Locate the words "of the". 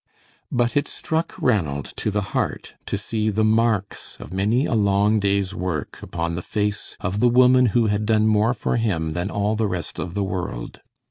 6.99-7.29, 9.99-10.23